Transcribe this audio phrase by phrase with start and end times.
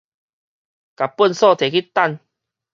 [0.03, 2.17] 共糞埽提去擲